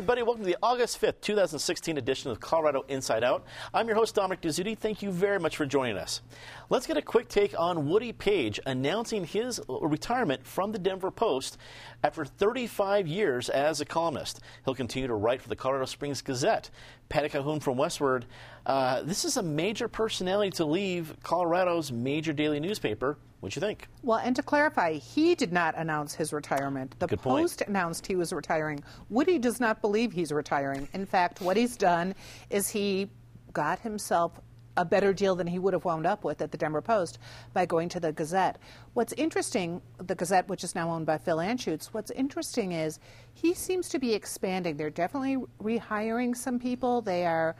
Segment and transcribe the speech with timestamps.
[0.00, 0.22] everybody.
[0.22, 3.44] Welcome to the August 5th, 2016 edition of Colorado Inside Out.
[3.74, 4.74] I'm your host, Dominic Dezzutti.
[4.74, 6.22] Thank you very much for joining us.
[6.70, 11.58] Let's get a quick take on Woody Paige announcing his retirement from the Denver Post
[12.02, 14.40] after 35 years as a columnist.
[14.64, 16.70] He'll continue to write for the Colorado Springs Gazette.
[17.10, 18.22] Patty Calhoun from Westword.
[18.64, 23.18] Uh, this is a major personality to leave Colorado's major daily newspaper.
[23.40, 23.88] What'd you think?
[24.02, 26.94] Well, and to clarify, he did not announce his retirement.
[26.98, 27.68] The Good Post point.
[27.68, 28.84] announced he was retiring.
[29.08, 30.88] Woody does not believe he's retiring.
[30.92, 32.14] In fact, what he's done
[32.50, 33.08] is he
[33.52, 34.38] got himself
[34.76, 37.18] a better deal than he would have wound up with at the Denver Post
[37.52, 38.58] by going to the Gazette.
[38.94, 43.00] What's interesting, the Gazette, which is now owned by Phil Anschutz, what's interesting is
[43.34, 44.76] he seems to be expanding.
[44.76, 47.00] They're definitely rehiring some people.
[47.00, 47.56] They are.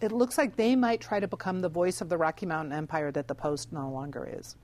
[0.00, 3.10] It looks like they might try to become the voice of the Rocky Mountain Empire
[3.12, 4.56] that the Post no longer is.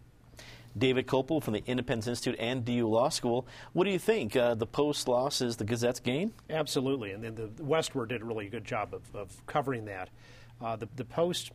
[0.79, 3.47] David Kopel from the Independence Institute and DU Law School.
[3.73, 4.37] What do you think?
[4.37, 6.33] Uh, the Post loss is the Gazette's gain?
[6.49, 10.09] Absolutely, and then the Westword did a really good job of, of covering that.
[10.61, 11.53] Uh, the, the Post,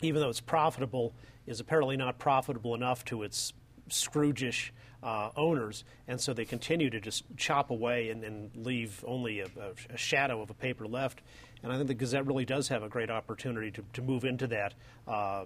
[0.00, 1.14] even though it's profitable,
[1.46, 3.52] is apparently not profitable enough to its
[3.88, 4.70] Scroogish
[5.02, 9.48] uh, owners, and so they continue to just chop away and, and leave only a,
[9.90, 11.22] a, shadow of a paper left.
[11.62, 14.46] And I think the Gazette really does have a great opportunity to, to move into
[14.48, 14.74] that
[15.08, 15.44] uh,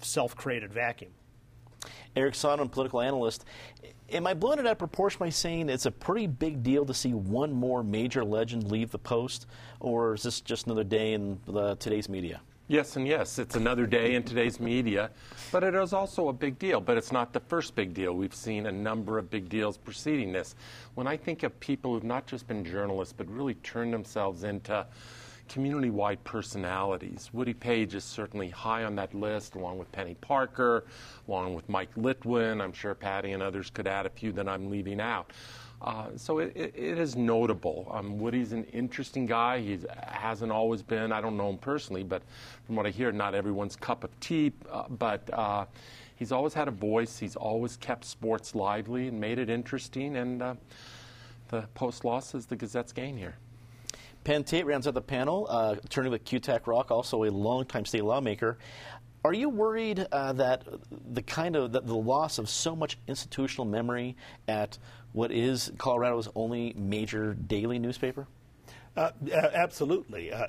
[0.00, 1.10] self-created vacuum.
[2.14, 3.44] Eric Sondermann, political analyst.
[4.10, 6.92] Am I blowing it out of proportion by saying it's a pretty big deal to
[6.92, 9.46] see one more major legend leave the Post,
[9.80, 12.40] or is this just another day in the, today's media?
[12.68, 15.10] Yes, and yes, it's another day in today's media,
[15.50, 16.80] but it is also a big deal.
[16.80, 18.14] But it's not the first big deal.
[18.14, 20.54] We've seen a number of big deals preceding this.
[20.94, 24.86] When I think of people who've not just been journalists, but really turned themselves into
[25.48, 30.84] community wide personalities, Woody Paige is certainly high on that list, along with Penny Parker,
[31.28, 32.60] along with Mike Litwin.
[32.62, 35.32] I'm sure Patty and others could add a few that I'm leaving out.
[35.82, 37.88] Uh, so it, it, it is notable.
[37.90, 39.60] Um, Woody's an interesting guy.
[39.60, 42.22] He hasn't always been, I don't know him personally, but
[42.66, 44.52] from what I hear, not everyone's cup of tea.
[44.70, 45.64] Uh, but uh,
[46.14, 47.18] he's always had a voice.
[47.18, 50.16] He's always kept sports lively and made it interesting.
[50.16, 50.54] And uh,
[51.48, 53.34] the post loss is the Gazette's gain here.
[54.24, 58.04] Penn Tate rounds out the panel, uh, attorney with Kutak Rock, also a longtime state
[58.04, 58.58] lawmaker.
[59.24, 60.64] Are you worried uh, that
[61.12, 64.16] the kind of that the loss of so much institutional memory
[64.48, 64.78] at
[65.12, 68.26] what is Colorado's only major daily newspaper?
[68.94, 70.32] Uh, absolutely.
[70.32, 70.46] Uh,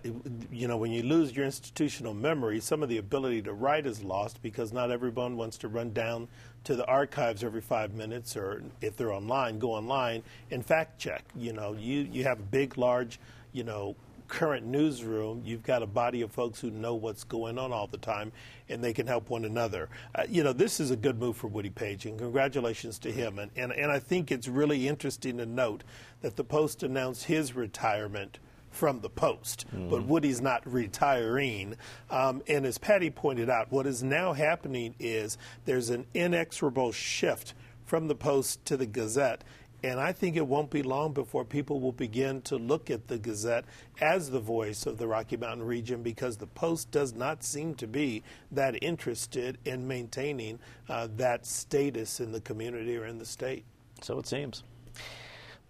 [0.52, 4.04] you know, when you lose your institutional memory, some of the ability to write is
[4.04, 6.28] lost because not everyone wants to run down
[6.66, 11.24] to the archives every five minutes, or if they're online, go online and fact check.
[11.38, 13.18] You know, you, you have a big, large,
[13.54, 13.96] you know,
[14.28, 17.98] current newsroom, you've got a body of folks who know what's going on all the
[17.98, 18.32] time,
[18.68, 19.90] and they can help one another.
[20.16, 23.38] Uh, you know, this is a good move for Woody Paige, and congratulations to him.
[23.38, 25.84] And, and, and I think it's really interesting to note
[26.22, 28.40] that the Post announced his retirement
[28.72, 29.90] from the Post, mm-hmm.
[29.90, 31.76] but Woody's not retiring.
[32.10, 37.54] Um, and as Patty pointed out, what is now happening is there's an inexorable shift
[37.86, 39.44] from the Post to the Gazette.
[39.84, 43.18] And I think it won't be long before people will begin to look at the
[43.18, 43.66] Gazette
[44.00, 47.88] as the voice of the Rocky Mountain region because the Post does not seem to
[47.88, 53.66] be that interested in maintaining uh, that status in the community or in the state.
[54.02, 54.64] So it seems.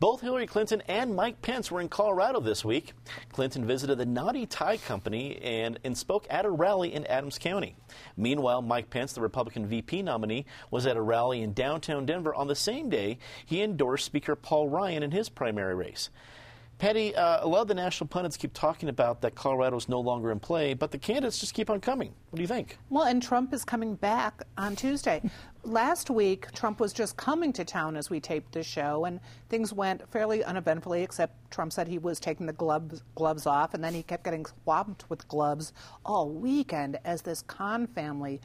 [0.03, 2.91] Both Hillary Clinton and Mike Pence were in Colorado this week.
[3.31, 7.77] Clinton visited the Knotty Tie Company and, and spoke at a rally in Adams County.
[8.17, 12.47] Meanwhile, Mike Pence, the Republican VP nominee, was at a rally in downtown Denver on
[12.47, 16.09] the same day he endorsed Speaker Paul Ryan in his primary race.
[16.79, 19.99] Patty, uh, a lot of the national pundits keep talking about that Colorado is no
[19.99, 22.13] longer in play, but the candidates just keep on coming.
[22.29, 22.77] What do you think?
[22.89, 25.21] Well, and Trump is coming back on Tuesday.
[25.63, 29.71] Last week, Trump was just coming to town as we taped this show, and things
[29.71, 33.93] went fairly uneventfully, except Trump said he was taking the gloves, gloves off, and then
[33.93, 35.71] he kept getting swamped with gloves
[36.05, 38.41] all weekend as this Khan family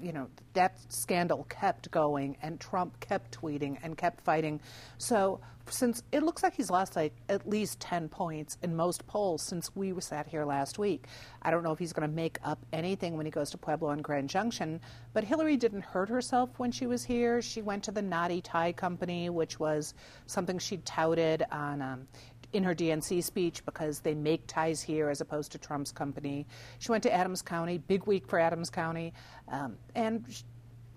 [0.00, 4.60] you know, that scandal kept going and Trump kept tweeting and kept fighting.
[4.98, 9.42] So, since it looks like he's lost like at least 10 points in most polls
[9.42, 11.06] since we sat here last week.
[11.42, 13.90] I don't know if he's going to make up anything when he goes to Pueblo
[13.90, 14.80] and Grand Junction,
[15.12, 17.40] but Hillary didn't hurt herself when she was here.
[17.42, 19.94] She went to the Knotty Tie Company, which was
[20.26, 22.08] something she touted on um,
[22.52, 26.46] in her DNC speech because they make ties here as opposed to Trump's company.
[26.78, 29.12] She went to Adams County, big week for Adams County,
[29.48, 30.24] um, and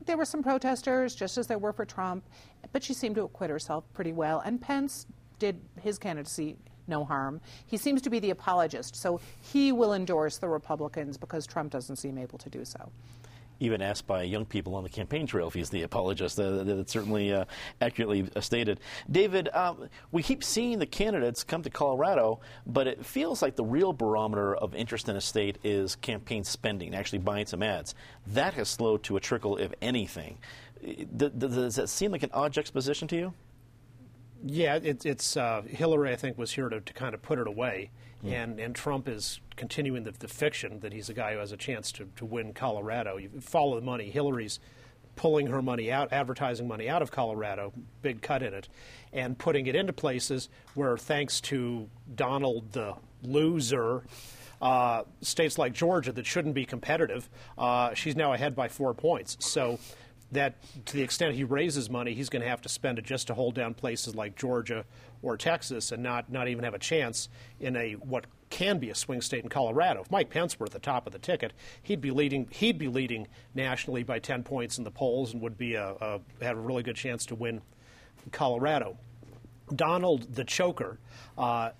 [0.06, 2.24] there were some protesters, just as there were for Trump,
[2.72, 4.42] but she seemed to acquit herself pretty well.
[4.46, 5.06] And Pence
[5.40, 6.58] did his candidacy
[6.88, 7.42] no harm.
[7.66, 11.96] He seems to be the apologist, so he will endorse the Republicans because Trump doesn't
[11.96, 12.92] seem able to do so.
[13.60, 16.40] Even asked by young people on the campaign trail if he's the apologist.
[16.40, 17.46] Uh, that's certainly uh,
[17.82, 18.80] accurately stated.
[19.10, 23.64] David, um, we keep seeing the candidates come to Colorado, but it feels like the
[23.64, 27.96] real barometer of interest in a state is campaign spending, actually buying some ads.
[28.28, 30.38] That has slowed to a trickle, if anything.
[31.16, 33.34] Does that seem like an odd juxtaposition to you?
[34.46, 36.12] Yeah, it, it's uh, Hillary.
[36.12, 37.90] I think was here to, to kind of put it away,
[38.34, 41.58] and and Trump is continuing the, the, fiction that he's a guy who has a
[41.58, 43.18] chance to, to win Colorado.
[43.18, 44.10] You follow the money.
[44.10, 44.60] Hillary's
[45.16, 48.68] pulling her money out, advertising money out of Colorado, big cut in it,
[49.14, 54.04] and putting it into places where, thanks to Donald the loser.
[54.62, 59.36] Uh, states like Georgia that shouldn't be competitive, uh, she's now ahead by four points.
[59.40, 59.80] So
[60.32, 60.56] that
[60.86, 63.34] to the extent he raises money, he's going to have to spend it just to
[63.34, 64.86] hold down places like Georgia
[65.22, 67.30] or Texas and not, not even have a chance
[67.60, 70.02] in a what can be a swing state in Colorado.
[70.02, 72.88] If Mike Pence were at the top of the ticket, he'd be leading he'd be
[72.88, 76.62] leading nationally by 10 points in the polls and would be a, a have a
[76.62, 77.62] really good chance to win
[78.32, 78.98] Colorado.
[79.76, 81.00] Donald the choker
[81.38, 81.72] uh,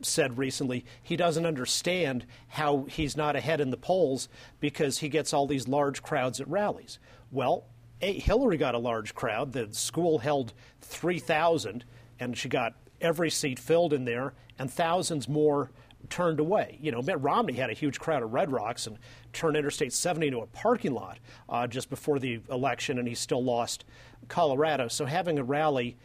[0.00, 4.28] said recently he doesn't understand how he's not ahead in the polls
[4.60, 6.98] because he gets all these large crowds at rallies.
[7.30, 7.64] Well,
[8.00, 9.52] Hillary got a large crowd.
[9.52, 11.84] The school held 3,000,
[12.20, 15.70] and she got every seat filled in there, and thousands more
[16.08, 16.78] turned away.
[16.80, 18.98] You know, Mitt Romney had a huge crowd at Red Rocks and
[19.32, 23.42] turned Interstate 70 into a parking lot uh, just before the election, and he still
[23.42, 23.84] lost
[24.28, 24.88] Colorado.
[24.88, 25.96] So having a rally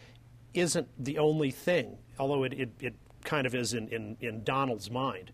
[0.54, 4.90] isn't the only thing, although it, it, it kind of is in, in, in Donald's
[4.90, 5.32] mind.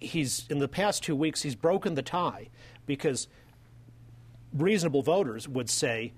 [0.00, 2.50] He's in the past two weeks he's broken the tie
[2.86, 3.26] because
[4.52, 6.12] reasonable voters would say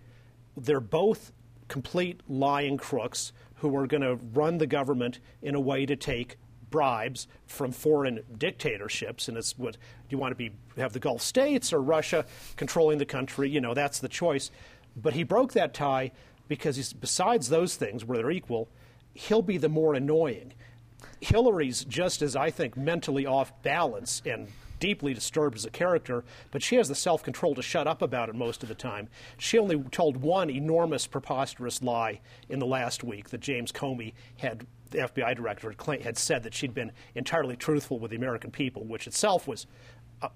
[0.57, 1.33] they're both
[1.69, 6.37] complete lying crooks who are going to run the government in a way to take
[6.71, 9.29] bribes from foreign dictatorships.
[9.29, 9.79] And it's what do
[10.09, 12.25] you want to be have the Gulf states or Russia
[12.57, 14.51] controlling the country you know that's the choice.
[14.97, 16.13] But he broke that tie
[16.49, 18.69] because he's besides those things where they're equal
[19.15, 20.53] he'll be the more annoying.
[21.21, 24.49] Hillary's just as I think mentally off balance and
[24.81, 28.29] deeply disturbed as a character, but she has the self control to shut up about
[28.29, 29.09] it most of the time.
[29.39, 34.67] She only told one enormous, preposterous lie in the last week that James Comey had.
[34.91, 35.73] The FBI director
[36.03, 39.69] had said that she'd been entirely truthful with the American people, which itself was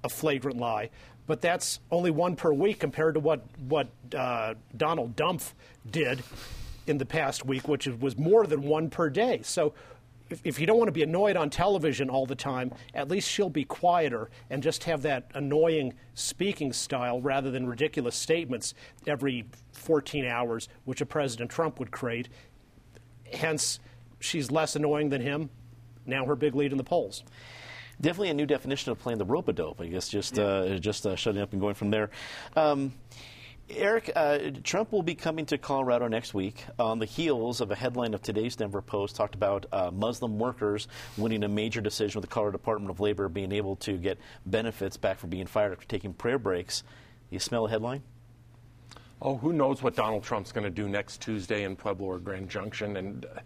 [0.05, 0.91] a flagrant lie.
[1.27, 5.55] But that's only one per week compared to what what uh, Donald Drumpf
[5.91, 6.23] did
[6.87, 9.41] in the past week, which was more than one per day.
[9.43, 9.75] So
[10.31, 13.29] if, if you don't want to be annoyed on television all the time, at least
[13.29, 18.75] she'll be quieter and just have that annoying speaking style rather than ridiculous statements
[19.07, 22.29] every 14 hours, which a President Trump would create.
[23.33, 23.81] Hence,
[24.21, 25.51] she's less annoying than him.
[26.07, 27.25] Now her big lead in the polls.
[28.01, 29.81] Definitely a new definition of playing the rope a dope.
[29.81, 30.45] I guess just yeah.
[30.45, 32.11] uh, just uh, shutting up and going from there.
[32.57, 32.93] Um,
[33.71, 37.75] Eric, uh, Trump will be coming to Colorado next week on the heels of a
[37.75, 40.87] headline of today's Denver Post talked about uh, Muslim workers
[41.17, 44.99] winning a major decision with the Colorado Department of Labor being able to get benefits
[44.99, 46.83] back for being fired after taking prayer breaks.
[47.31, 48.03] You smell a headline?
[49.23, 52.51] Oh, who knows what Donald Trump's going to do next Tuesday in Pueblo or Grand
[52.51, 52.99] Junction?
[52.99, 53.41] And uh,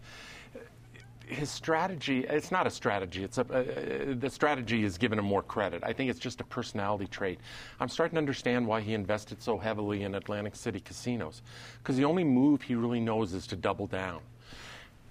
[1.29, 3.23] his strategy, it's not a strategy.
[3.23, 5.83] It's a, uh, the strategy is given him more credit.
[5.83, 7.39] I think it's just a personality trait.
[7.79, 11.41] I'm starting to understand why he invested so heavily in Atlantic City casinos,
[11.77, 14.21] because the only move he really knows is to double down.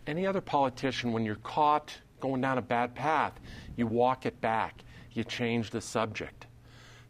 [0.07, 3.33] Any other politician, when you're caught going down a bad path,
[3.77, 4.83] you walk it back,
[5.13, 6.47] you change the subject.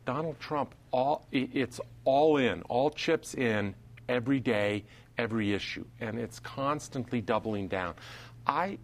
[0.04, 3.74] Donald Trump, all, it's all in, all chips in,
[4.08, 4.84] every day,
[5.16, 7.94] every issue, and it's constantly doubling down.
[8.46, 8.78] I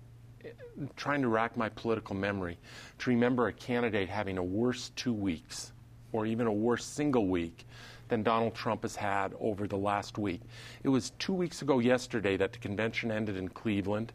[0.97, 2.59] trying to rack my political memory
[2.99, 5.73] to remember a candidate having a worse two weeks
[6.13, 7.67] or even a worse single week
[8.09, 10.41] than Donald Trump has had over the last week.
[10.83, 14.13] It was two weeks ago yesterday that the convention ended in Cleveland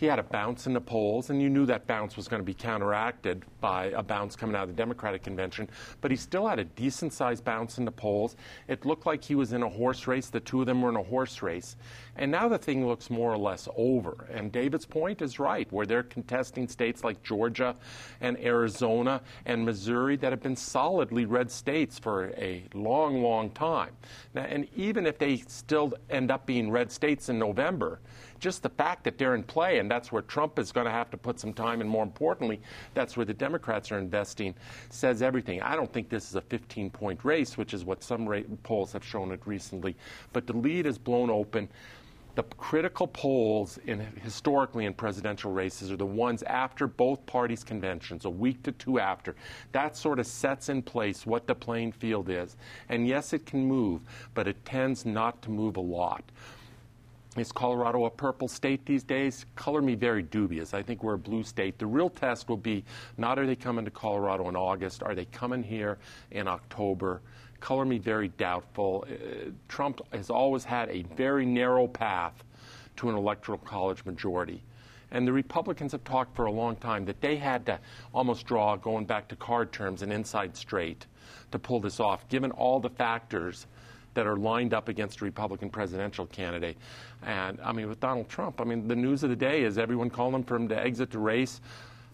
[0.00, 2.44] he had a bounce in the polls, and you knew that bounce was going to
[2.44, 5.68] be counteracted by a bounce coming out of the Democratic convention.
[6.00, 8.34] But he still had a decent sized bounce in the polls.
[8.66, 10.30] It looked like he was in a horse race.
[10.30, 11.76] The two of them were in a horse race.
[12.20, 14.26] And now the thing looks more or less over.
[14.30, 17.74] And David's point is right, where they're contesting states like Georgia
[18.20, 23.92] and Arizona and Missouri that have been solidly red states for a long, long time.
[24.34, 28.00] Now, and even if they still end up being red states in November,
[28.38, 31.10] just the fact that they're in play, and that's where Trump is going to have
[31.10, 32.60] to put some time, and more importantly,
[32.92, 34.54] that's where the Democrats are investing,
[34.90, 35.62] says everything.
[35.62, 38.26] I don't think this is a 15 point race, which is what some
[38.62, 39.96] polls have shown it recently,
[40.34, 41.68] but the lead is blown open.
[42.34, 48.24] The critical polls in historically in presidential races are the ones after both parties' conventions,
[48.24, 49.34] a week to two after.
[49.72, 52.56] That sort of sets in place what the playing field is.
[52.88, 54.02] And yes, it can move,
[54.34, 56.22] but it tends not to move a lot.
[57.36, 59.46] Is Colorado a purple state these days?
[59.54, 60.74] Color me very dubious.
[60.74, 61.78] I think we're a blue state.
[61.78, 62.84] The real test will be
[63.18, 65.98] not are they coming to Colorado in August, are they coming here
[66.32, 67.20] in October?
[67.60, 69.06] Color me very doubtful.
[69.08, 72.44] Uh, Trump has always had a very narrow path
[72.96, 74.62] to an electoral college majority.
[75.12, 77.78] And the Republicans have talked for a long time that they had to
[78.14, 81.06] almost draw, going back to card terms, an inside straight
[81.50, 83.66] to pull this off, given all the factors
[84.14, 86.76] that are lined up against a Republican presidential candidate.
[87.22, 90.10] And I mean, with Donald Trump, I mean, the news of the day is everyone
[90.10, 91.60] calling for him to exit the race.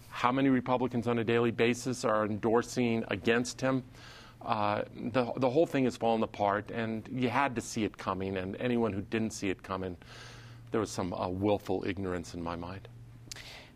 [0.09, 3.83] How many Republicans on a daily basis are endorsing against him?
[4.43, 8.37] Uh, the, the whole thing has fallen apart, and you had to see it coming.
[8.37, 9.97] And anyone who didn't see it coming,
[10.71, 12.89] there was some uh, willful ignorance in my mind.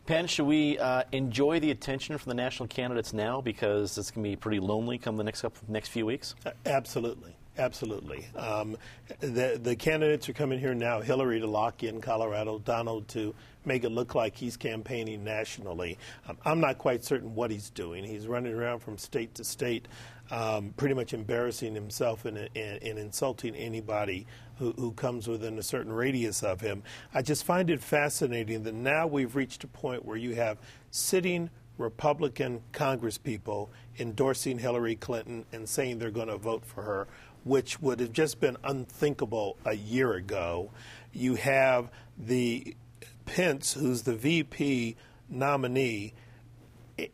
[0.07, 4.25] Penn, should we uh, enjoy the attention from the national candidates now because it's going
[4.25, 6.35] to be pretty lonely come the next couple, next few weeks?
[6.67, 7.37] Absolutely.
[7.59, 8.26] Absolutely.
[8.37, 8.76] Um,
[9.21, 13.85] the, the candidates are coming here now Hillary to lock in Colorado, Donald to make
[13.85, 15.99] it look like he's campaigning nationally.
[16.26, 18.02] Um, I'm not quite certain what he's doing.
[18.02, 19.88] He's running around from state to state,
[20.30, 24.26] um, pretty much embarrassing himself and, and, and insulting anybody
[24.58, 26.82] who, who, comes within a certain radius of him.
[27.14, 30.58] I just find it fascinating that now we've reached a point where you have
[30.90, 33.68] sitting Republican congresspeople
[33.99, 37.08] endorsing Hillary Clinton and saying they're going to vote for her
[37.44, 40.70] which would have just been unthinkable a year ago.
[41.12, 42.76] You have the
[43.25, 44.96] Pence, who's the VP
[45.28, 46.12] nominee,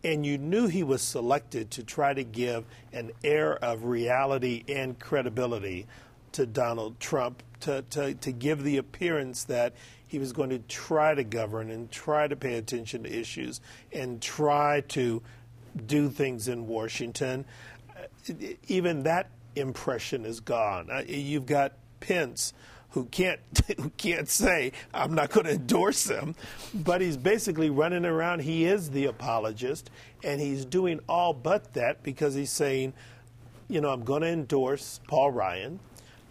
[0.02, 4.98] and you knew he was selected to try to give an air of reality and
[4.98, 5.86] credibility
[6.32, 9.72] to Donald Trump, to, to, to give the appearance that
[10.06, 13.60] he was going to try to govern and try to pay attention to issues
[13.92, 15.22] and try to
[15.86, 17.44] do things in Washington.
[18.68, 20.90] Even that impression is gone.
[20.90, 22.52] Uh, you've got Pence
[22.96, 23.40] who can't
[23.78, 26.34] who can't say I'm not going to endorse him,
[26.72, 28.40] but he's basically running around.
[28.40, 29.90] He is the apologist,
[30.24, 32.94] and he's doing all but that because he's saying,
[33.68, 35.78] you know, I'm going to endorse Paul Ryan,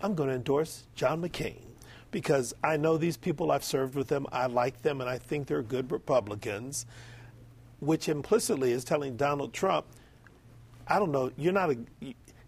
[0.02, 1.62] I'm going to endorse John McCain
[2.10, 3.52] because I know these people.
[3.52, 4.26] I've served with them.
[4.32, 6.88] I like them, and I think they're good Republicans.
[7.80, 9.86] Which implicitly is telling Donald Trump,
[10.88, 11.78] I don't know, you're not a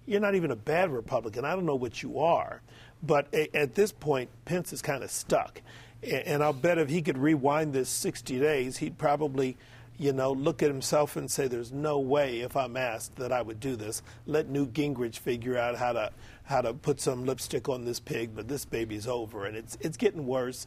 [0.08, 1.46] you're not even a bad Republican.
[1.46, 2.62] I don't know what you are.
[3.04, 5.62] But at this point, Pence is kind of stuck.
[6.02, 9.58] And I'll bet if he could rewind this 60 days, he'd probably,
[9.98, 13.42] you know, look at himself and say, "There's no way if I'm asked that I
[13.42, 16.12] would do this." Let Newt Gingrich figure out how to
[16.44, 19.98] how to put some lipstick on this pig, but this baby's over, and it's it's
[19.98, 20.66] getting worse,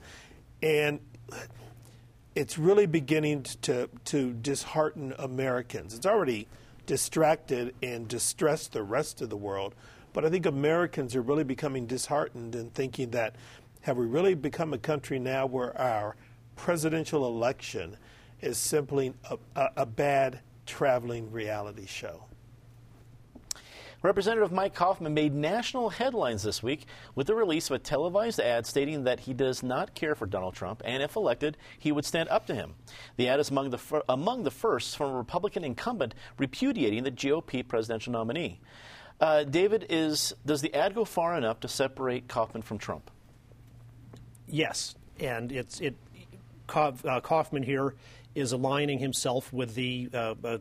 [0.62, 1.00] and
[2.35, 5.94] it's really beginning to to dishearten Americans.
[5.94, 6.49] It's already
[6.90, 9.76] distracted and distressed the rest of the world.
[10.12, 13.37] But I think Americans are really becoming disheartened and thinking that
[13.82, 16.16] have we really become a country now where our
[16.56, 17.97] presidential election
[18.40, 22.25] is simply a, a, a bad traveling reality show?
[24.02, 28.64] Representative Mike Coffman made national headlines this week with the release of a televised ad
[28.64, 32.28] stating that he does not care for Donald Trump and, if elected, he would stand
[32.30, 32.75] up to him.
[33.16, 37.66] The ad is among the, among the first from a Republican incumbent repudiating the GOP
[37.66, 38.61] presidential nominee.
[39.21, 43.11] Uh, David, is does the ad go far enough to separate Coffman from Trump?
[44.49, 45.95] Yes, and it's it.
[46.71, 47.95] uh, Coffman here
[48.35, 50.59] is aligning himself with the uh, uh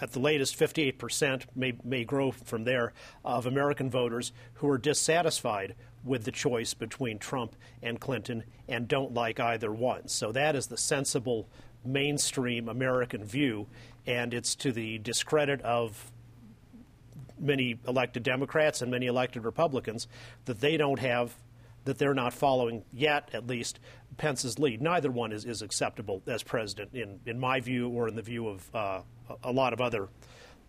[0.00, 2.92] at the latest 58%, may, may grow from there,
[3.24, 5.74] of American voters who are dissatisfied
[6.04, 10.08] with the choice between Trump and Clinton and don't like either one.
[10.08, 11.48] So that is the sensible
[11.84, 13.66] mainstream American view,
[14.06, 16.10] and it's to the discredit of
[17.38, 20.08] many elected Democrats and many elected Republicans
[20.44, 21.34] that they don't have,
[21.84, 23.78] that they're not following yet, at least,
[24.16, 24.80] Pence's lead.
[24.80, 28.48] Neither one is, is acceptable as president, in, in my view or in the view
[28.48, 29.00] of uh,
[29.42, 30.08] a lot of other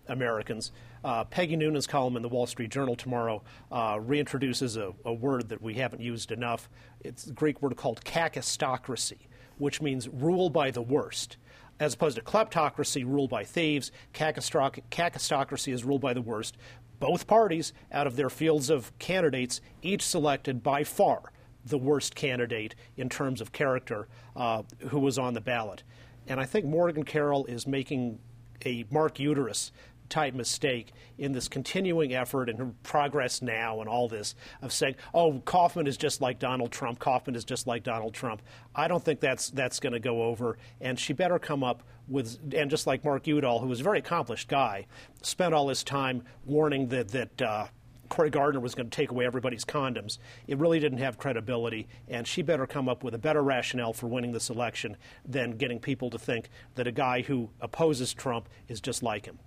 [0.08, 0.72] Americans.
[1.04, 5.50] Uh, Peggy Noonan's column in the Wall Street Journal tomorrow uh, reintroduces a, a, word
[5.50, 6.70] that we haven't used enough.
[7.04, 11.38] It's a Greek word called kakistocracy, which means rule by the worst.
[11.80, 16.58] As opposed to kleptocracy, rule by thieves, kakistocracy is ruled by the worst.
[17.00, 21.34] Both parties, out of their fields of candidates, each selected by far
[21.66, 25.84] the worst candidate in terms of character uh, who was on the ballot.
[26.28, 28.20] And I think Morgan Carroll is making
[28.66, 29.72] a Mark Uterus
[30.10, 34.96] type mistake in this continuing effort and her progress now and all this of saying,
[35.14, 37.00] "Oh, Coffman is just like Donald Trump.
[37.00, 38.42] Coffman is just like Donald Trump."
[38.76, 42.38] I don't think that's that's going to go over, and she better come up with
[42.54, 44.86] and just like Mark Udall, who was a very accomplished guy,
[45.22, 47.42] spent all his time warning that that.
[47.42, 47.68] Uh,
[48.16, 50.20] Cory Gardner was going to take away everybody's condoms.
[50.48, 54.08] It really didn't have credibility, and she better come up with a better rationale for
[54.08, 54.96] winning this election
[55.26, 59.38] than getting people to think that a guy who opposes Trump is just like him.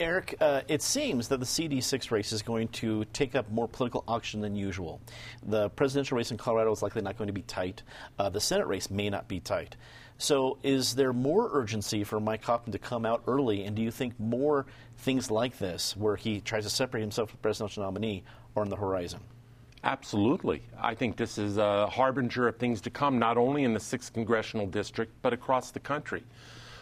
[0.00, 4.04] Eric, uh, it seems that the CD6 race is going to take up more political
[4.06, 5.00] oxygen than usual.
[5.44, 7.82] The presidential race in Colorado is likely not going to be tight.
[8.18, 9.76] Uh, the Senate race may not be tight.
[10.16, 13.64] So, is there more urgency for Mike Coffman to come out early?
[13.64, 14.66] And do you think more
[14.98, 18.24] things like this, where he tries to separate himself from the presidential nominee,
[18.56, 19.20] are on the horizon?
[19.84, 20.62] Absolutely.
[20.80, 24.12] I think this is a harbinger of things to come, not only in the 6th
[24.12, 26.24] congressional district, but across the country.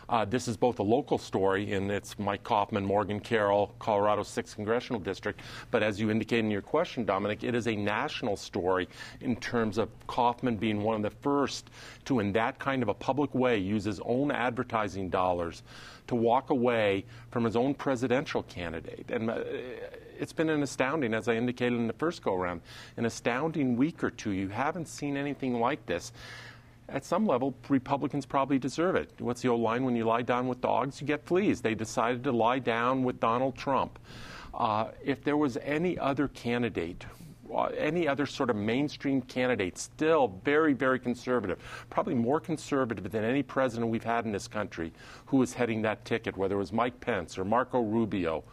[0.08, 4.54] Uh, this is both a local story, and it's Mike Coffman, Morgan Carroll, Colorado 6th
[4.54, 5.40] Congressional District,
[5.72, 8.88] but as you indicated in your question, Dominic, it is a national story
[9.20, 11.70] in terms of Coffman being one of the first
[12.04, 15.64] to, in that kind of a public way, use his own advertising dollars
[16.06, 19.10] to walk away from his own presidential candidate.
[19.10, 19.40] And uh,
[20.20, 22.60] it's been an astounding, as I indicated in the first go around,
[22.96, 24.30] an astounding week or two.
[24.30, 26.12] You haven't seen anything like this
[26.88, 29.10] at some level, Republicans probably deserve it.
[29.18, 29.84] What's the old line?
[29.84, 31.60] When you lie down with dogs, you get fleas.
[31.60, 33.98] They decided to lie down with Donald Trump.
[34.54, 37.04] Uh, if there was any other candidate,
[37.52, 41.58] uh, any other sort of mainstream candidate, still very, very conservative,
[41.90, 44.92] probably more conservative than any president we've had in this country,
[45.26, 48.44] who was heading that ticket, whether it was Mike Pence or Marco Rubio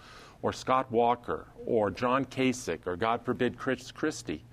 [0.41, 4.43] or Scott Walker or John Kasich or, God forbid, Chris Christie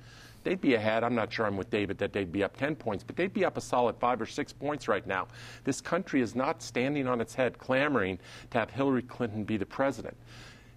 [0.42, 1.04] they'd be ahead.
[1.04, 3.44] I'm not sure I'm with David that they'd be up 10 points, but they'd be
[3.44, 5.28] up a solid five or six points right now.
[5.64, 8.18] This country is not standing on its head clamoring
[8.50, 10.16] to have Hillary Clinton be the president.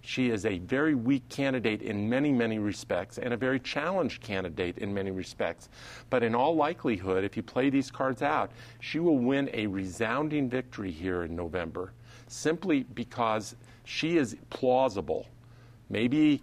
[0.06, 4.76] She is a very weak candidate in many, many respects and a very challenged candidate
[4.78, 5.70] in many respects.
[6.10, 10.50] But in all likelihood, if you play these cards out, she will win a resounding
[10.50, 11.92] victory here in November
[12.26, 15.26] simply because she is plausible.
[15.88, 16.42] Maybe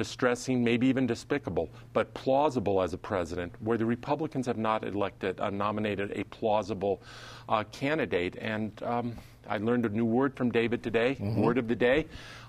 [0.00, 5.38] distressing, maybe even despicable, but plausible as a president, where the Republicans have not elected,
[5.38, 7.02] uh, nominated a plausible
[7.50, 8.34] uh, candidate.
[8.40, 9.14] And um,
[9.46, 11.42] I learned a new word from David today, mm-hmm.
[11.42, 12.06] word of the day.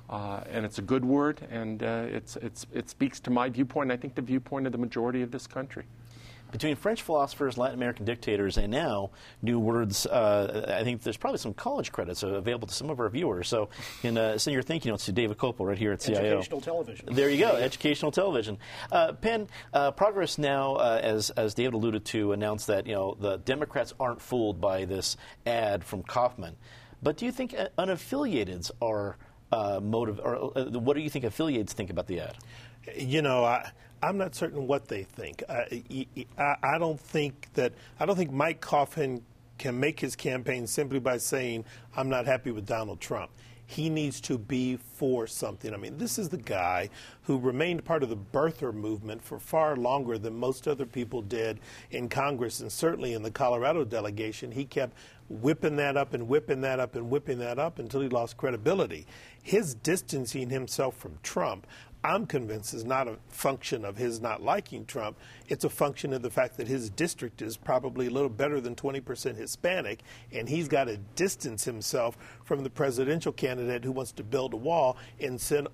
[0.09, 3.91] Uh, and it's a good word, and uh, it's, it's, it speaks to my viewpoint,
[3.91, 5.83] I think the viewpoint of the majority of this country
[6.51, 9.11] between French philosophers, Latin American dictators, and now
[9.41, 13.09] new words, uh, I think there's probably some college credits available to some of our
[13.09, 13.47] viewers.
[13.47, 13.69] So,
[14.03, 16.17] in uh, send your thank you notes to David Kopel right here at CIO.
[16.19, 17.13] Educational television.
[17.13, 18.57] There you go, educational television.
[18.91, 23.15] Uh, Penn, uh, progress now, uh, as as David alluded to, announced that you know
[23.19, 26.55] the Democrats aren't fooled by this ad from Coffman.
[27.03, 29.17] But do you think uh, unaffiliateds are
[29.81, 32.37] motive, or what do you think affiliates think about the ad?
[32.95, 33.71] You know, I.
[34.01, 35.43] I'm not certain what they think.
[35.47, 35.83] I,
[36.37, 39.21] I, I, don't think that I don't think Mike Coffman
[39.57, 43.31] can make his campaign simply by saying I'm not happy with Donald Trump.
[43.67, 45.73] He needs to be for something.
[45.73, 46.89] I mean, this is the guy
[47.21, 51.59] who remained part of the birther movement for far longer than most other people did
[51.91, 54.51] in Congress and certainly in the Colorado delegation.
[54.51, 54.97] He kept
[55.29, 59.05] whipping that up and whipping that up and whipping that up until he lost credibility.
[59.41, 61.65] His distancing himself from Trump,
[62.03, 65.17] I'm convinced is not a function of his not liking Trump.
[65.47, 68.75] It's a function of the fact that his district is probably a little better than
[68.75, 74.23] 20% Hispanic, and he's got to distance himself from the presidential candidate who wants to
[74.23, 75.67] build a wall and send,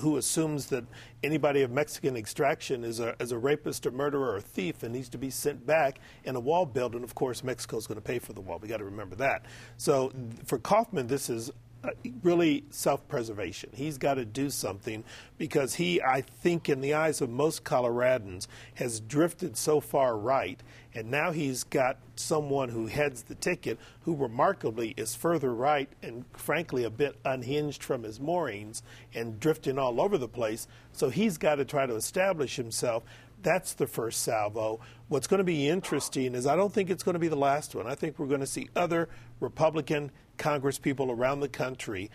[0.00, 0.84] who assumes that
[1.22, 5.10] anybody of Mexican extraction is a, is a rapist, a murderer, or thief and needs
[5.10, 6.94] to be sent back in a wall built.
[6.94, 8.58] And of course, Mexico's going to pay for the wall.
[8.58, 9.44] We got to remember that.
[9.76, 10.12] So
[10.46, 11.52] for Coffman, this is uh,
[11.84, 11.90] Uh,
[12.22, 13.68] really self preservation.
[13.74, 15.04] He's got to do something
[15.36, 20.62] because he, I think, in the eyes of most Coloradans, has drifted so far right.
[20.94, 26.24] And now he's got someone who heads the ticket who remarkably is further right and,
[26.32, 30.66] frankly, a bit unhinged from his moorings and drifting all over the place.
[30.92, 33.02] So he's got to try to establish himself.
[33.42, 34.80] That's the first salvo.
[35.08, 37.74] What's going to be interesting is I don't think it's going to be the last
[37.74, 37.86] one.
[37.86, 42.10] I think we're going to see other Republican congresspeople around the country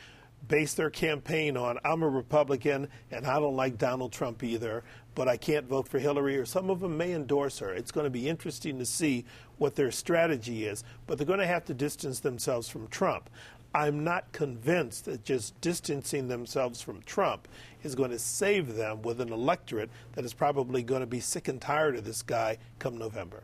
[0.48, 4.84] base their campaign on I'm a Republican and I don't like Donald Trump either,
[5.16, 7.74] but I can't vote for Hillary, or some of them may endorse her.
[7.74, 9.26] It's going to be interesting to see
[9.58, 13.30] what their strategy is, but they're going to have to distance themselves from Trump.
[13.74, 17.48] I'm not convinced that just distancing themselves from Trump
[17.84, 21.48] is going to save them with an electorate that is probably going to be sick
[21.48, 23.44] and tired of this guy come November.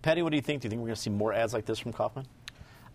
[0.00, 0.62] Patty, what do you think?
[0.62, 2.26] Do you think we're going to see more ads like this from Coffman?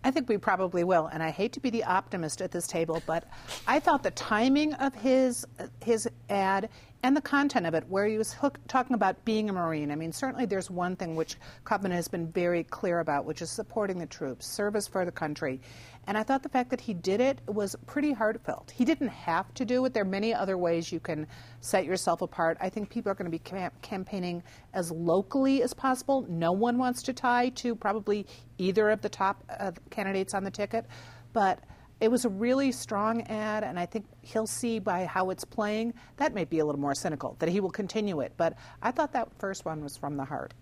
[0.06, 3.02] I think we probably will, and I hate to be the optimist at this table,
[3.06, 3.24] but
[3.66, 5.44] I thought the timing of his
[5.82, 6.68] his ad
[7.02, 9.90] and the content of it, where he was hook, talking about being a Marine.
[9.90, 13.50] I mean, certainly there's one thing which Coffman has been very clear about, which is
[13.50, 15.60] supporting the troops, service for the country.
[16.08, 18.70] And I thought the fact that he did it was pretty heartfelt.
[18.70, 19.94] He didn't have to do it.
[19.94, 21.26] There are many other ways you can
[21.60, 22.56] set yourself apart.
[22.60, 26.24] I think people are going to be cam- campaigning as locally as possible.
[26.28, 28.26] No one wants to tie to probably
[28.58, 30.86] either of the top uh, candidates on the ticket.
[31.32, 31.58] But
[32.00, 35.94] it was a really strong ad, and I think he'll see by how it's playing.
[36.18, 38.32] That may be a little more cynical, that he will continue it.
[38.36, 40.52] But I thought that first one was from the heart.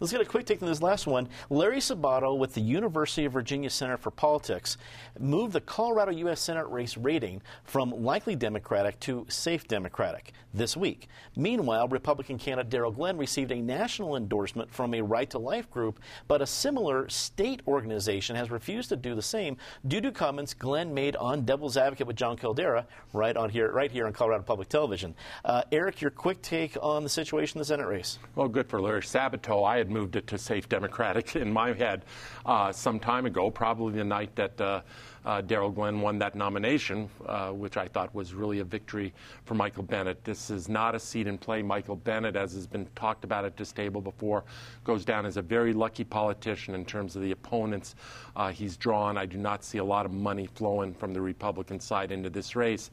[0.00, 1.28] Let's get a quick take on this last one.
[1.50, 4.78] Larry Sabato with the University of Virginia Center for Politics
[5.18, 6.40] moved the Colorado U.S.
[6.40, 11.08] Senate race rating from likely Democratic to safe Democratic this week.
[11.36, 16.00] Meanwhile, Republican candidate Darryl Glenn received a national endorsement from a Right to Life group,
[16.28, 20.94] but a similar state organization has refused to do the same due to comments Glenn
[20.94, 24.70] made on Devil's Advocate with Jon Caldara right on here, right here on Colorado Public
[24.70, 25.14] Television.
[25.44, 28.18] Uh, Eric, your quick take on the situation in the Senate race?
[28.34, 29.68] Well, good for Larry Sabato.
[29.68, 32.04] I had moved it to safe Democratic in my head
[32.46, 34.80] uh, some time ago, probably the night that uh,
[35.24, 39.12] uh, Darryl Glenn won that nomination, uh, which I thought was really a victory
[39.44, 40.24] for Michael Bennet.
[40.24, 41.60] This is not a seat in play.
[41.60, 44.44] Michael Bennet, as has been talked about at this table before,
[44.84, 47.96] goes down as a very lucky politician in terms of the opponents
[48.36, 49.18] uh, he's drawn.
[49.18, 52.56] I do not see a lot of money flowing from the Republican side into this
[52.56, 52.90] race.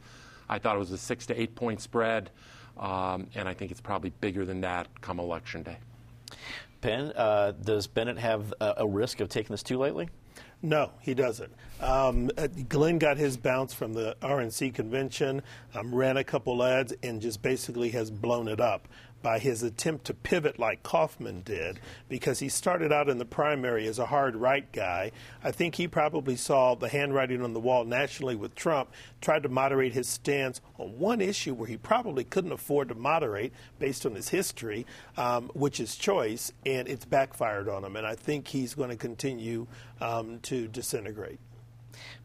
[0.49, 2.29] I thought it was a six to eight point spread.
[2.79, 5.77] Um, and I think it's probably bigger than that come election day.
[6.81, 10.09] Penn, uh, does Bennet have a, risk of taking this too lightly?
[10.61, 11.53] No, he doesn't.
[11.79, 15.43] Um, uh, Glenn got his bounce from the RNC convention,
[15.75, 18.87] um, ran a couple ads, and just basically has blown it up
[19.21, 23.88] by his attempt to pivot like Coffman did, because he started out in the primary
[23.88, 25.12] as a hard right guy.
[25.43, 29.49] I think he probably saw the handwriting on the wall nationally with Trump, tried to
[29.49, 34.15] moderate his stance on one issue where he probably couldn't afford to moderate based on
[34.15, 34.86] his history,
[35.17, 37.95] um, which is choice, and it's backfired on him.
[37.95, 39.67] And I think he's going to continue
[39.99, 41.39] um, to disintegrate.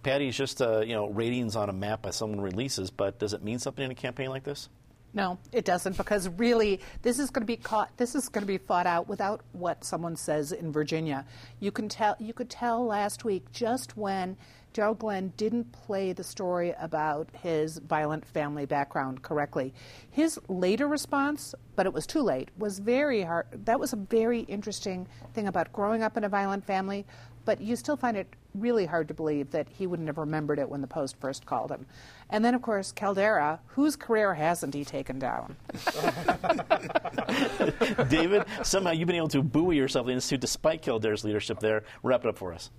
[0.02, 3.42] Patty, just uh, you know ratings on a map by someone releases, but does it
[3.42, 4.68] mean something in a campaign like this?
[5.14, 8.46] No, it doesn't because really this is going to be caught this is going to
[8.46, 11.26] be fought out without what someone says in Virginia.
[11.60, 14.38] You can tell you could tell last week just when
[14.72, 19.74] Darryl Glenn didn't play the story about his violent family background correctly.
[20.10, 23.46] His later response, but it was too late, was very hard.
[23.66, 27.04] That was a very interesting thing about growing up in a violent family,
[27.44, 30.68] but you still find it really hard to believe that he wouldn't have remembered it
[30.68, 31.86] when the Post first called him.
[32.30, 35.56] And then, of course, Caldara, whose career hasn't he taken down?
[38.08, 41.84] David, somehow you've been able to buoy yourself into despite Caldara's leadership there.
[42.02, 42.70] Wrap it up for us.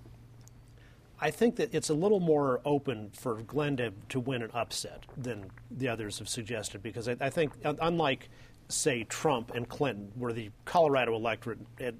[1.20, 5.04] I think that it's a little more open for Glenn to, to win an upset
[5.16, 8.28] than the others have suggested because I, I think, unlike
[8.68, 11.58] say Trump and Clinton, where the Colorado electorate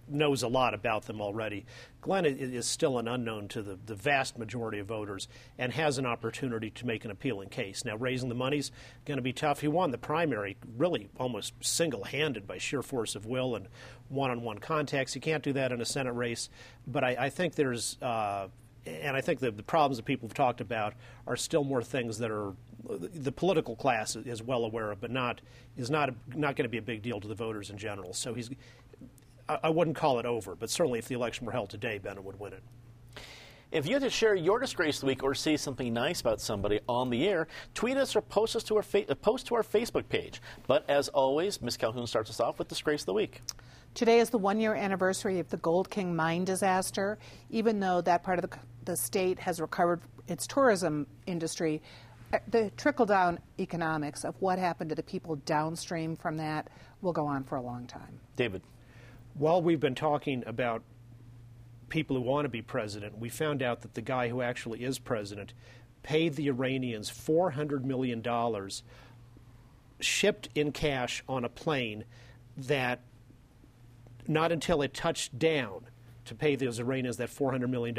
[0.09, 1.67] knows a lot about them already.
[2.01, 5.27] Glenn is still an unknown to the, the vast majority of voters
[5.59, 7.85] and has an opportunity to make an appealing case.
[7.85, 8.71] Now, raising the money's
[9.07, 9.61] going to be tough.
[9.61, 13.69] He won the primary really almost single handed by sheer force of will and
[14.09, 15.15] one on one contacts.
[15.15, 16.51] He can't do that in a Senate race,
[16.87, 17.97] but I, I think there's.
[18.03, 18.49] Uh,
[18.87, 20.95] and I think the, the problems that people have talked about
[21.27, 22.55] are still more things that are
[22.87, 25.41] the political class is well aware of, but not
[25.77, 28.13] is not not going to be a big deal to the voters in general.
[28.13, 28.51] So he's,
[29.49, 32.23] I, I wouldn't call it over, but certainly if the election were held today, Bennet
[32.23, 32.63] would win it.
[33.73, 36.41] If you had to share your disgrace of the week or say something nice about
[36.41, 39.65] somebody on the air, tweet us or post us to our fa- post to our
[39.65, 40.41] Facebook page.
[40.69, 41.77] But as always, Ms.
[41.77, 43.43] Calhoun starts us off with disgrace of the week.
[43.95, 47.17] Today is the one year anniversary of the Gold King mine disaster.
[47.51, 51.81] Even though that part of the, the state has recovered its tourism industry,
[52.33, 56.69] eh, the trickle down economics of what happened to the people downstream from that
[57.03, 58.19] will go on for a long time.
[58.35, 58.63] David.
[59.35, 60.83] While we've been talking about
[61.89, 64.99] people who want to be president, we found out that the guy who actually is
[64.99, 65.53] president
[66.03, 68.25] paid the Iranians $400 million
[70.01, 72.05] shipped in cash on a plane
[72.57, 73.01] that
[74.29, 75.87] not until it touched down
[76.25, 77.95] to pay those Iranians that $400 million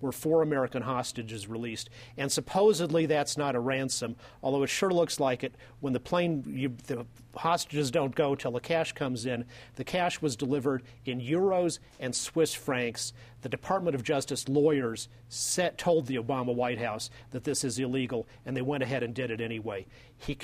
[0.00, 1.90] were four American hostages released.
[2.16, 5.54] And supposedly that's not a ransom, although it sure looks like it.
[5.80, 9.44] When the plane, you, the hostages don't go till the cash comes in.
[9.76, 13.12] The cash was delivered in euros and Swiss francs.
[13.42, 18.26] The Department of Justice lawyers set, told the Obama White House that this is illegal,
[18.44, 19.86] and they went ahead and did it anyway.
[20.16, 20.36] He,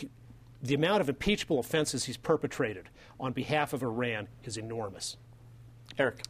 [0.63, 2.89] the amount of impeachable offenses he's perpetrated
[3.21, 5.17] on behalf of Iran is enormous.
[5.99, 6.23] Eric.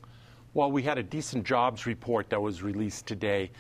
[0.55, 3.51] Well, we had a decent jobs report that was released today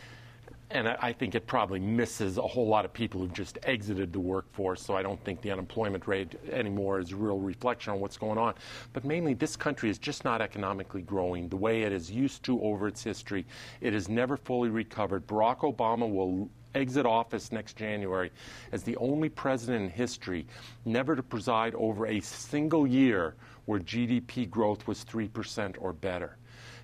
[0.70, 4.18] and I think it probably misses a whole lot of people who've just exited the
[4.18, 4.82] workforce.
[4.82, 8.36] So I don't think the unemployment rate anymore is a real reflection on what's going
[8.36, 8.54] on.
[8.92, 12.60] But mainly, this country is just not economically growing the way it is used to
[12.62, 13.46] over its history.
[13.80, 15.26] It has never fully recovered.
[15.28, 18.30] Barack Obama will exit office next January
[18.72, 20.46] as the only president in history
[20.84, 23.34] never to preside over a single year
[23.64, 26.36] where GDP growth was 3% or better.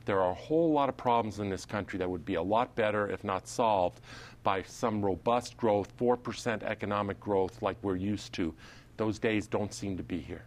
[0.04, 2.74] There are a whole lot of problems in this country that would be a lot
[2.74, 4.00] better if not solved
[4.42, 8.52] by some robust growth, 4% economic growth like we're used to.
[8.96, 10.44] Those days don't seem to be here.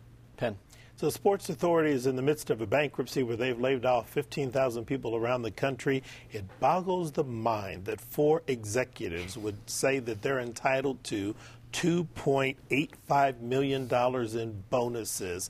[0.97, 4.85] So, Sports Authority is in the midst of a bankruptcy where they've laid off 15,000
[4.85, 6.01] people around the country.
[6.31, 11.35] It boggles the mind that four executives would say that they're entitled to
[11.73, 15.49] $2.85 million in bonuses,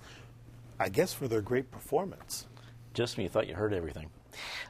[0.80, 2.48] I guess, for their great performance.
[2.96, 4.10] Just when you thought you heard everything.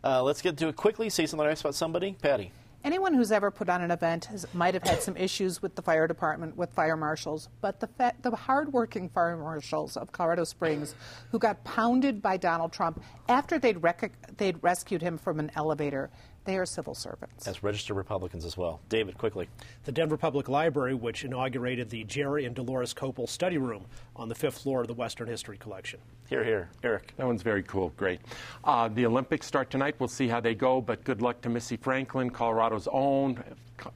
[0.04, 1.10] Uh, let's get to it quickly.
[1.10, 2.18] Say something nice about somebody.
[2.22, 2.52] Patty.
[2.86, 5.82] Anyone who's ever put on an event has, might have had some issues with the
[5.82, 10.94] fire department, with fire marshals, but the, fa- the hardworking fire marshals of Colorado Springs
[11.32, 16.12] who got pounded by Donald Trump after they'd, rec- they'd rescued him from an elevator
[16.46, 17.48] they are civil servants.
[17.48, 18.80] As registered Republicans as well.
[18.88, 19.50] David, quickly.
[19.84, 24.36] The Denver Public Library, which inaugurated the Jerry and Dolores Kopel study room on the
[24.36, 26.00] fifth floor of the Western History Collection.
[26.30, 26.70] Here, here.
[26.84, 27.14] Eric.
[27.18, 27.90] That one's very cool.
[27.98, 28.22] Great.
[28.64, 29.96] Uh, the Olympics start tonight.
[30.00, 33.44] We'll see how they go, but good luck to Missy Franklin, Colorado's own,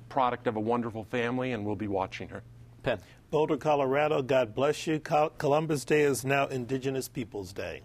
[0.09, 2.43] product of a wonderful family, and we'll be watching her.
[2.83, 2.99] Penn.
[3.31, 4.99] Boulder, Colorado, God bless you.
[4.99, 7.81] Columbus Day is now Indigenous Peoples Day.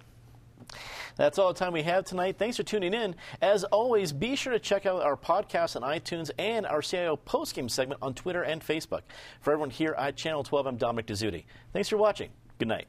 [1.16, 2.36] That's all the time we have tonight.
[2.38, 3.14] Thanks for tuning in.
[3.40, 7.70] As always, be sure to check out our podcast on iTunes and our CIO postgame
[7.70, 9.02] segment on Twitter and Facebook.
[9.40, 11.44] For everyone here at Channel 12, I'm Dominic Dezzutti.
[11.72, 12.30] Thanks for watching.
[12.58, 12.88] Good night.